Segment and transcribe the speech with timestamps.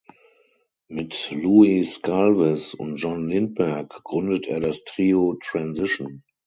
[0.87, 6.23] Mit Louis Sclavis und John Lindberg gründet er das Trio "Transition".